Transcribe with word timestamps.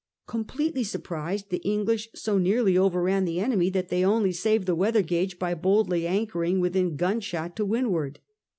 Completely 0.25 0.83
surprised, 0.83 1.51
the 1.51 1.57
English 1.59 2.09
so 2.15 2.39
nearly 2.39 2.75
overran 2.75 3.23
the 3.23 3.39
enemy 3.39 3.69
that 3.69 3.89
they 3.89 4.03
only 4.03 4.31
saved 4.31 4.65
the 4.65 4.73
weather 4.73 5.03
gage 5.03 5.37
by 5.37 5.53
boldly 5.53 6.07
anchoring 6.07 6.59
within 6.59 6.95
gun 6.95 7.19
shot 7.19 7.55
to 7.57 7.65
windward. 7.65 8.17